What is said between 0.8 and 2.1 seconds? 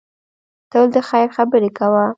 د خیر خبرې کوه.